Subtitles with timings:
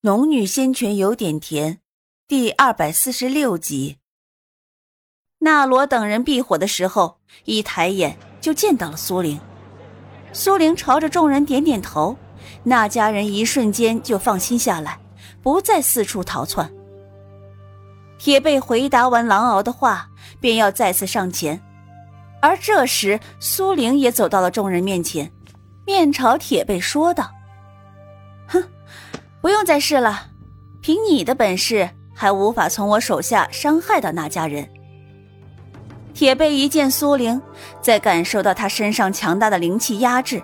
[0.00, 1.80] 龙女仙泉有点甜，
[2.28, 3.96] 第二百四十六集。
[5.40, 9.40] 那罗等人避火的时候，一抬眼就见到了苏玲。
[10.32, 12.16] 苏玲朝着众人点点头，
[12.62, 15.00] 那家人一瞬间就放心下来，
[15.42, 16.72] 不再四处逃窜。
[18.18, 21.60] 铁背回答完狼敖的话，便要再次上前，
[22.40, 25.32] 而这时苏玲也走到了众人面前，
[25.84, 27.32] 面朝铁背说道。
[29.40, 30.28] 不用再试了，
[30.80, 34.68] 凭你的本事，还无法从我手下伤害到那家人。
[36.12, 37.40] 铁背一见苏玲，
[37.80, 40.42] 在感受到他身上强大的灵气压制，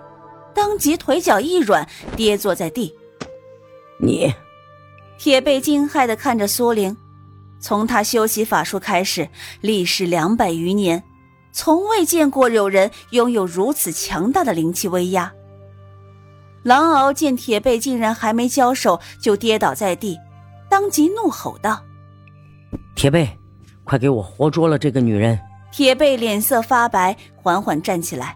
[0.55, 2.95] 当即腿脚一软，跌坐在地。
[3.99, 4.33] 你，
[5.19, 6.97] 铁背惊骇的看着苏玲，
[7.59, 9.29] 从他修习法术开始，
[9.61, 11.03] 历时两百余年，
[11.51, 15.33] 从未见过有人拥有如此强大的灵气威压。
[16.65, 20.19] 狼獒见铁背竟然还没交手就跌倒在地，
[20.69, 21.81] 当即怒吼道
[22.97, 23.29] ：“铁背，
[23.85, 25.39] 快给我活捉了这个女人！”
[25.71, 28.35] 铁背脸色发白，缓缓站起来。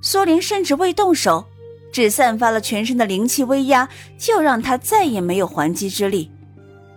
[0.00, 1.46] 苏玲甚至未动手，
[1.92, 3.88] 只散发了全身的灵气威压，
[4.18, 6.32] 就让他再也没有还击之力。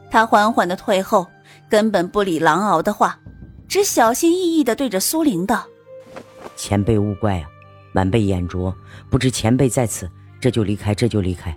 [0.09, 1.27] 他缓缓的退后，
[1.69, 3.19] 根本不理狼獒的话，
[3.67, 5.63] 只小心翼翼的对着苏玲道
[6.57, 7.45] ：“前辈勿怪啊，
[7.93, 8.75] 晚辈眼拙，
[9.11, 11.55] 不知前辈在此。”这就离开，这就离开。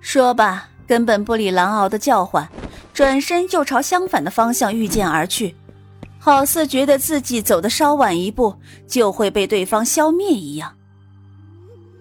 [0.00, 2.48] 说罢，根本不理狼敖的叫唤，
[2.92, 5.54] 转身就朝相反的方向御剑而去，
[6.18, 10.74] 好似觉得自己走的稍晚一步就会被对方消灭一样。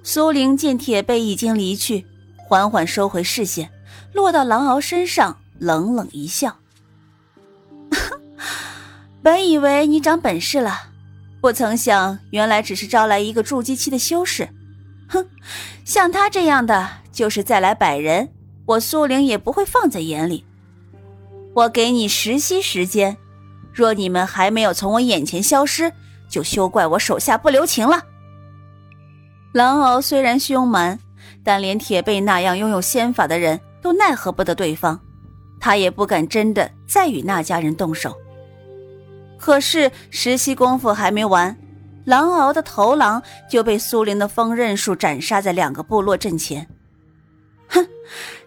[0.04, 2.06] 苏玲见铁背已经离去，
[2.38, 3.72] 缓缓收回视线，
[4.14, 6.58] 落到狼敖身上，冷冷一笑
[9.22, 10.90] ：“本以为你长本事了，
[11.40, 14.50] 不曾想原来只是招来一个筑基期的修士。”
[15.12, 15.28] 哼，
[15.84, 18.30] 像他这样的，就是再来百人，
[18.66, 20.46] 我苏玲也不会放在眼里。
[21.54, 23.18] 我给你十息时间，
[23.74, 25.92] 若你们还没有从我眼前消失，
[26.30, 28.02] 就休怪我手下不留情了。
[29.52, 30.98] 狼敖虽然凶蛮，
[31.44, 34.98] 但连铁背那样拥有仙法的人都奈何不得对方，
[35.60, 38.16] 他也不敢真的再与那家人动手。
[39.38, 41.58] 可是十息功夫还没完。
[42.06, 46.68] 狼敖的头狼就被苏玲的锋刃术斩杀在两个部落阵前。
[47.68, 47.88] 哼，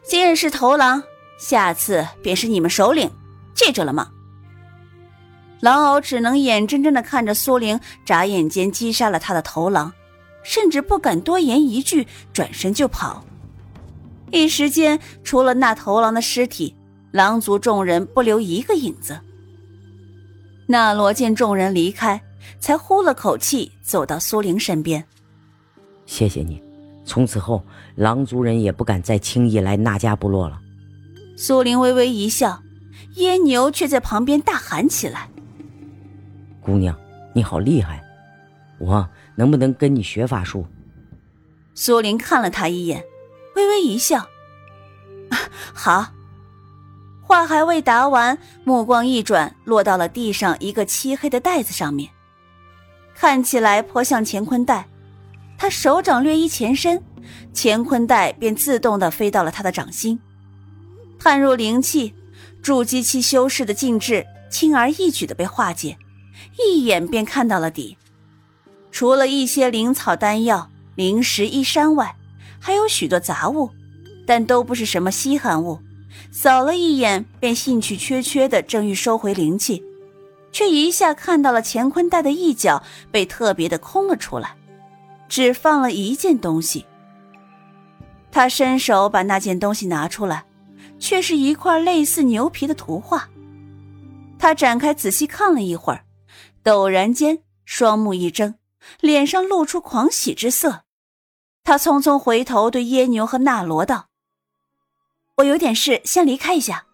[0.03, 1.03] 今日是头狼，
[1.38, 3.10] 下次便是你们首领，
[3.54, 4.09] 记住了吗？
[5.60, 9.93] 狼敖只能眼睁睁的看着苏玲眨眼间击杀了他的头狼，
[10.43, 13.25] 甚至不敢多言一句，转身就跑。
[14.31, 16.75] 一时间，除了那头狼的尸体，
[17.12, 19.20] 狼族众人不留一个影子。
[20.66, 22.20] 那罗见众人离开。
[22.59, 25.05] 才呼了口气，走到苏玲身边。
[26.06, 26.62] 谢谢你，
[27.05, 27.65] 从此后
[27.97, 30.60] 狼族人也不敢再轻易来那家部落了。
[31.37, 32.62] 苏玲微微一笑，
[33.15, 35.28] 耶牛却在旁边大喊起来
[36.60, 36.97] ：“姑娘，
[37.34, 38.03] 你好厉害！
[38.78, 40.66] 我能不能跟你学法术？”
[41.75, 43.03] 苏玲看了他一眼，
[43.56, 44.28] 微微一笑
[45.75, 46.12] ：“好。”
[47.26, 52.11] 话还未答完，目光一转，落到了地上一个漆黑的袋子上面。
[53.14, 54.86] 看起来颇像乾坤袋，
[55.56, 57.02] 他手掌略一前伸，
[57.54, 60.20] 乾坤袋便自动的飞到了他的掌心。
[61.19, 62.12] 探入灵气，
[62.60, 65.97] 筑基期修士的禁制轻而易举的被化解，
[66.58, 67.97] 一眼便看到了底。
[68.91, 72.16] 除了一些灵草、丹药、灵石、衣衫外，
[72.60, 73.70] 还有许多杂物，
[74.26, 75.81] 但都不是什么稀罕物。
[76.31, 79.82] 扫了一眼，便兴趣缺缺的正欲收回灵气。
[80.54, 84.56] 却一下看到了乾坤袋的一角被特别的空了出来，
[85.28, 86.87] 只放了一件东西。
[88.31, 90.44] 他伸手把那件东西拿出来，
[91.00, 93.28] 却是一块类似牛皮的图画。
[94.38, 96.04] 他展开仔细看了一会儿，
[96.62, 98.54] 陡然间双目一睁，
[99.00, 100.84] 脸上露出狂喜之色。
[101.64, 104.06] 他匆匆回头对耶牛和纳罗道
[105.38, 106.87] ：“我有点事，先离开一下。”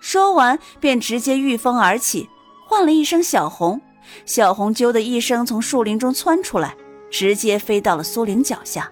[0.00, 2.28] 说完，便直接御风而起，
[2.66, 3.80] 唤了一声“小红”，
[4.24, 6.74] 小红啾的一声从树林中窜出来，
[7.10, 8.90] 直接飞到了苏玲脚下。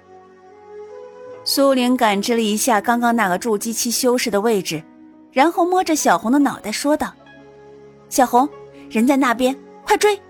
[1.44, 4.82] 苏玲感知了一下刚刚那个筑基期修士的位置，
[5.30, 7.14] 然后摸着小红的脑袋说道
[8.10, 8.48] ：“小红，
[8.90, 10.20] 人在那边，快追！”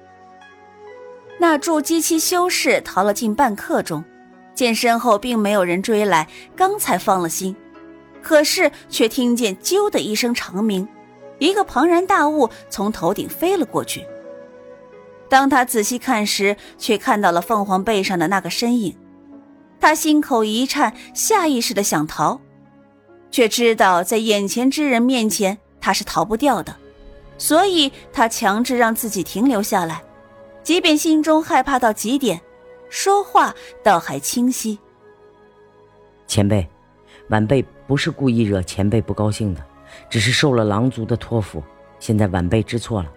[1.40, 4.04] 那筑基期修士逃了近半刻钟，
[4.54, 7.56] 见身后并没有人追来，刚才放了心。
[8.26, 10.88] 可是，却听见“啾”的一声长鸣，
[11.38, 14.04] 一个庞然大物从头顶飞了过去。
[15.28, 18.96] 当他仔细看时，却看到了凤凰背上的那个身影。
[19.78, 22.40] 他心口一颤，下意识的想逃，
[23.30, 26.74] 却知道在眼前之人面前他是逃不掉的，
[27.38, 30.02] 所以他强制让自己停留下来，
[30.64, 32.40] 即便心中害怕到极点，
[32.90, 34.76] 说话倒还清晰。
[36.26, 36.68] 前辈，
[37.28, 39.64] 晚辈不是故意惹前辈不高兴的，
[40.08, 41.62] 只是受了狼族的托付，
[41.98, 43.10] 现在晚辈知错了，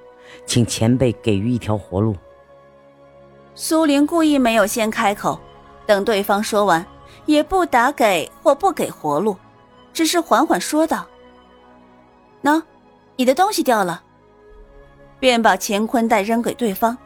[0.46, 2.16] 请前辈给予一条活路。
[3.56, 5.40] 苏玲故意没有先开口，
[5.86, 6.86] 等对方说完，
[7.26, 9.36] 也不打给或不给活路，
[9.94, 11.06] 只是缓缓说道
[12.42, 12.62] ：“喏，
[13.16, 14.04] 你的东西掉了。”
[15.20, 16.98] 便把乾坤袋扔给对方。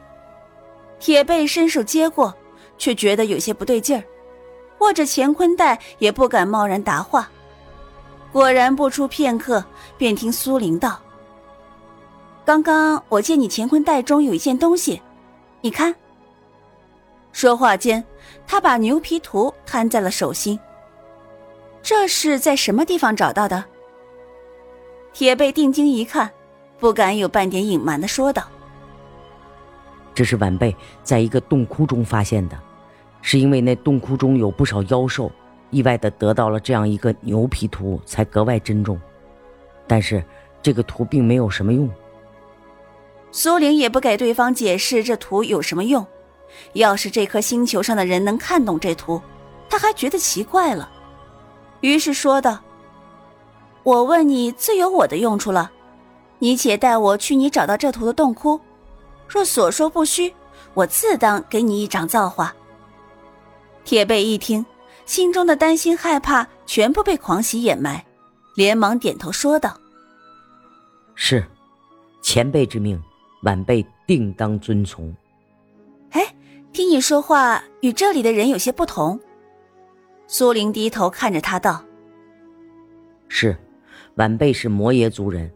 [0.99, 2.33] 铁背伸手接过，
[2.77, 4.03] 却觉得有些不对劲儿。
[4.83, 7.29] 握着乾坤袋，也不敢贸然答话。
[8.33, 9.63] 果然不出片刻，
[9.97, 10.99] 便听苏玲道
[12.43, 15.01] ：“刚刚我见你乾坤袋中有一件东西，
[15.61, 15.95] 你看。”
[17.31, 18.03] 说话间，
[18.45, 20.59] 他把牛皮图摊在了手心。
[21.81, 23.63] 这是在什么地方找到的？
[25.13, 26.29] 铁背定睛一看，
[26.77, 28.43] 不敢有半点隐瞒的说道
[30.13, 32.59] ：“这是晚辈在一个洞窟中发现的。”
[33.23, 35.31] 是因为那洞窟中有不少妖兽，
[35.71, 38.99] 意外的得到了这样一个牛皮图，才格外珍重。
[39.87, 40.21] 但是
[40.61, 41.89] 这个图并没有什么用。
[43.31, 46.05] 苏玲也不给对方解释这图有什么用。
[46.73, 49.21] 要是这颗星球上的人能看懂这图，
[49.69, 50.91] 他还觉得奇怪了。
[51.79, 52.59] 于是说道
[53.83, 55.71] ：“我问你，自有我的用处了。
[56.39, 58.59] 你且带我去你找到这图的洞窟，
[59.27, 60.33] 若所说不虚，
[60.73, 62.53] 我自当给你一掌造化。”
[63.85, 64.65] 铁背一听，
[65.05, 68.03] 心中的担心害怕全部被狂喜掩埋，
[68.55, 69.77] 连忙点头说道
[71.15, 71.43] ：“是，
[72.21, 73.01] 前辈之命，
[73.43, 75.13] 晚辈定当遵从。”
[76.11, 76.33] 哎，
[76.71, 79.19] 听你说话与这里的人有些不同。
[80.27, 81.83] 苏玲低头看着他道
[83.27, 83.55] ：“是，
[84.15, 85.51] 晚辈是魔耶族人，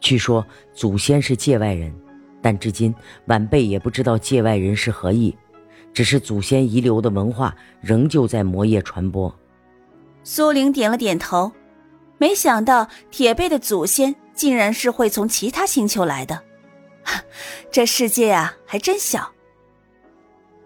[0.00, 1.92] 据说祖先是界外人，
[2.40, 2.94] 但至今
[3.26, 5.36] 晚辈也不知道界外人是何意。”
[5.96, 9.34] 只是祖先遗留的文化仍旧在魔业传播。
[10.24, 11.50] 苏玲点了点头，
[12.18, 16.42] 没想到铁背的祖先竟然是会从其他星球来的，
[17.72, 19.32] 这世界啊还真小。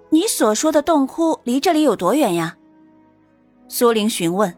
[0.09, 2.56] 你所说的洞窟离这里有多远呀？
[3.69, 4.53] 苏玲询问。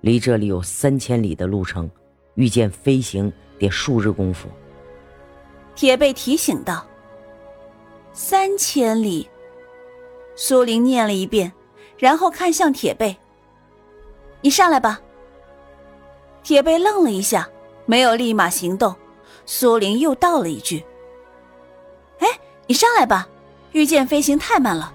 [0.00, 1.88] 离这里有三千里的路程，
[2.34, 4.48] 遇见飞行得数日功夫。
[5.76, 6.84] 铁背提醒道。
[8.12, 9.28] 三千里，
[10.34, 11.52] 苏玲念了一遍，
[11.96, 13.16] 然后看向铁背
[14.42, 15.00] ：“你上来吧。”
[16.42, 17.48] 铁背愣了一下，
[17.86, 18.94] 没有立马行动。
[19.46, 20.84] 苏玲又道了一句
[22.20, 22.26] ：“哎，
[22.66, 23.28] 你上来吧，
[23.72, 24.92] 御剑飞行太慢了。”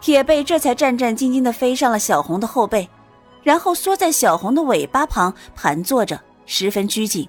[0.00, 2.88] 铁背这才战战兢兢的飞上了小红的后背，
[3.42, 7.28] 然后缩在小红的尾巴旁盘坐着，十分拘谨。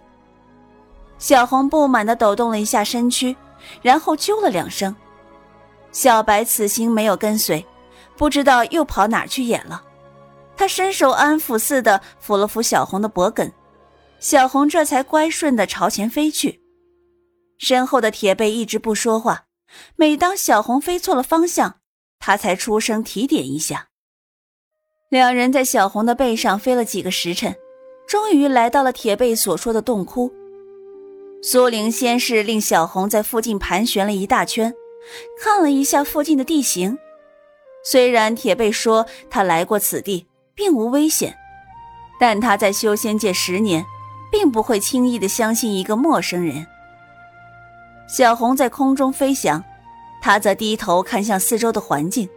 [1.18, 3.36] 小红不满的抖动了一下身躯。
[3.82, 4.96] 然后啾了两声，
[5.92, 7.66] 小白此行没有跟随，
[8.18, 9.84] 不知道又跑哪去演了。
[10.58, 13.52] 他伸手安抚似的抚了抚小红的脖梗，
[14.20, 16.62] 小红这才乖顺的朝前飞去。
[17.58, 19.46] 身后的铁背一直不说话，
[19.96, 21.80] 每当小红飞错了方向，
[22.20, 23.88] 他才出声提点一下。
[25.10, 27.56] 两人在小红的背上飞了几个时辰，
[28.08, 30.34] 终于来到了铁背所说的洞窟。
[31.48, 34.74] 苏玲先是令小红在附近盘旋了一大圈，
[35.40, 36.98] 看了一下附近的地形。
[37.84, 40.26] 虽然铁背说他来过此地，
[40.56, 41.38] 并无危险，
[42.20, 43.86] 但他在修仙界十年，
[44.32, 46.66] 并不会轻易的相信一个陌生人。
[48.08, 49.64] 小红在空中飞翔，
[50.24, 52.28] 他则低头看向四周的环境，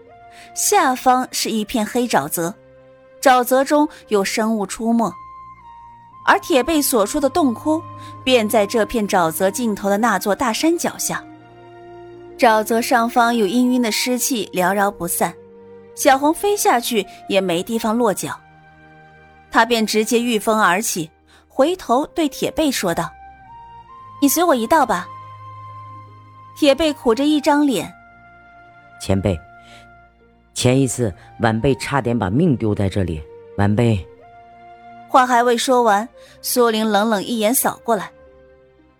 [0.55, 2.55] 下方是一片黑沼泽，
[3.23, 5.11] 沼泽中有生物出没。
[6.29, 7.83] 而铁背所说的洞窟，
[8.23, 11.25] 便在这片沼泽尽头的那座大山脚下。
[12.37, 15.33] 沼泽上方有氤氲的湿气缭绕不散，
[15.95, 18.39] 小红飞下去也没地方落脚，
[19.51, 21.11] 他便直接御风而起，
[21.49, 23.11] 回头对铁背说道
[24.21, 25.09] ：“你随我一道吧。”
[26.61, 27.91] 铁背苦着一张脸
[29.01, 29.35] ：“前辈，
[30.53, 33.23] 前一次晚辈差点把命丢在这里，
[33.57, 34.07] 晚辈。”
[35.09, 36.09] 话还未说完，
[36.43, 38.13] 苏玲冷冷一眼扫过来：“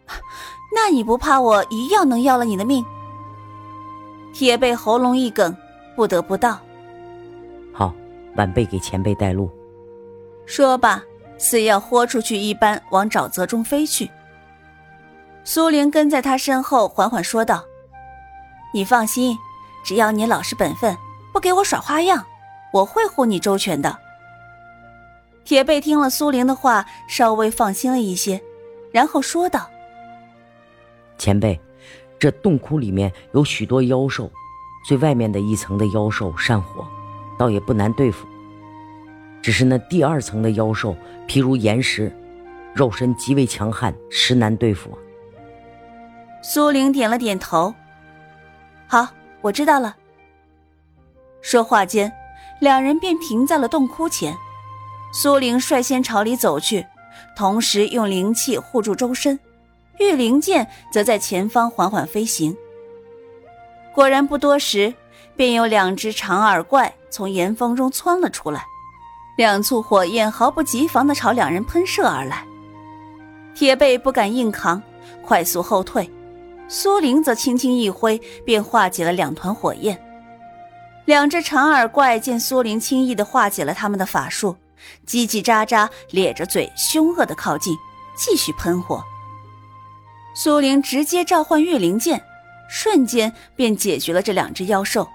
[0.75, 2.85] 那你不怕我一样能要了你的命？”
[4.33, 5.55] 铁背喉咙一梗，
[5.95, 6.59] 不得不道
[7.75, 7.93] ：“好，
[8.37, 9.51] 晚辈给前辈带路。”
[10.47, 11.03] 说罢，
[11.37, 14.11] 似要豁出去一般往沼泽中飞去。
[15.45, 17.63] 苏玲跟在他身后，缓缓说道
[18.73, 19.37] ：“你放心，
[19.85, 20.97] 只要你老实本分，
[21.33, 22.25] 不给我耍花样，
[22.73, 23.99] 我会护你周全的。”
[25.49, 28.39] 铁背听了苏玲的话，稍微放心了一些，
[28.93, 29.67] 然后说道
[31.17, 31.59] ：“前辈，
[32.19, 34.31] 这洞窟里面有许多妖兽，
[34.87, 36.87] 最外面的一层的妖兽善火，
[37.39, 38.27] 倒也不难对付。
[39.41, 40.95] 只是那第二层的妖兽，
[41.27, 42.15] 譬如岩石，
[42.75, 44.91] 肉身极为强悍，实难对付。”
[46.45, 47.75] 苏玲点了点头
[48.87, 49.09] ：“好，
[49.41, 49.97] 我知道了。”
[51.41, 52.13] 说话间，
[52.61, 54.37] 两人便停在了洞窟前。
[55.13, 56.87] 苏玲率先朝里走去，
[57.35, 59.39] 同时用灵气护住周身，
[59.99, 62.57] 玉灵剑则在前方缓缓飞行。
[63.95, 64.93] 果然不多时，
[65.35, 68.65] 便有两只长耳怪从岩峰中窜了出来，
[69.37, 72.45] 两簇火焰毫不提防地朝两人喷射而来。
[73.55, 74.81] 铁背不敢硬扛，
[75.25, 76.09] 快速后退，
[76.69, 79.99] 苏玲则轻轻一挥，便化解了两团火焰。
[81.07, 84.55] 两只长耳怪见苏玲轻易地化解了他们的法术。
[85.07, 87.77] 叽叽喳喳，咧着嘴，凶恶的靠近，
[88.17, 89.03] 继续喷火。
[90.35, 92.23] 苏玲直接召唤御灵剑，
[92.69, 95.09] 瞬间便解决了这两只妖兽。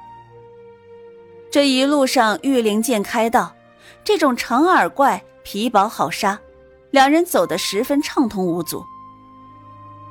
[1.51, 3.55] 这一路上，御灵剑开道，
[4.03, 6.39] 这种长耳怪皮薄好杀，
[6.91, 8.83] 两人走得十分畅通无阻。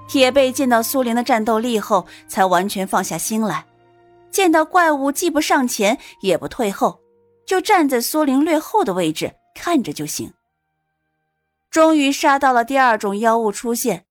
[0.09, 3.67] 铁背见到苏玲的战斗力后，才完全放下心来。
[4.31, 7.01] 见到怪物，既不上前，也不退后，
[7.47, 9.35] 就站在苏玲略后的位置。
[9.55, 10.33] 看着就行。
[11.71, 14.05] 终于杀到了第二种妖物出现，